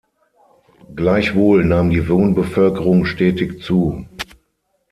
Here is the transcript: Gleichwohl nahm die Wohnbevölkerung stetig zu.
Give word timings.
Gleichwohl 0.95 1.63
nahm 1.63 1.91
die 1.91 2.09
Wohnbevölkerung 2.09 3.05
stetig 3.05 3.61
zu. 3.61 4.07